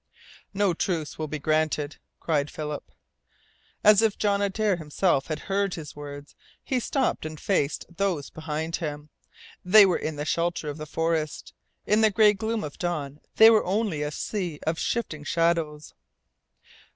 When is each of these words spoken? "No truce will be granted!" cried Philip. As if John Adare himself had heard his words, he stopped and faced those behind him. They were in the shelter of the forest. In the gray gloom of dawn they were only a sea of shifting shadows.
"No 0.51 0.73
truce 0.73 1.19
will 1.19 1.27
be 1.27 1.37
granted!" 1.37 1.97
cried 2.19 2.49
Philip. 2.49 2.89
As 3.83 4.01
if 4.01 4.17
John 4.17 4.41
Adare 4.41 4.77
himself 4.77 5.27
had 5.27 5.41
heard 5.41 5.75
his 5.75 5.95
words, 5.95 6.33
he 6.63 6.79
stopped 6.79 7.23
and 7.23 7.39
faced 7.39 7.85
those 7.97 8.31
behind 8.31 8.77
him. 8.77 9.09
They 9.63 9.85
were 9.85 9.99
in 9.99 10.15
the 10.15 10.25
shelter 10.25 10.69
of 10.71 10.79
the 10.79 10.87
forest. 10.87 11.53
In 11.85 12.01
the 12.01 12.09
gray 12.09 12.33
gloom 12.33 12.63
of 12.63 12.79
dawn 12.79 13.21
they 13.35 13.51
were 13.51 13.63
only 13.63 14.01
a 14.01 14.09
sea 14.09 14.59
of 14.65 14.79
shifting 14.79 15.23
shadows. 15.23 15.93